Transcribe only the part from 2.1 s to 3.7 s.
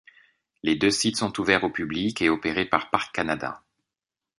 et opérés par Parcs Canada.